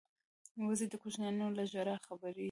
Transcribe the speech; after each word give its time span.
وزې 0.67 0.85
د 0.89 0.93
کوچنیانو 1.03 1.55
له 1.57 1.63
ژړا 1.71 1.95
خبریږي 2.05 2.39